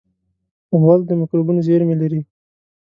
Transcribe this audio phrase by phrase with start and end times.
[0.81, 2.21] غول د مکروبونو زېرمې لري.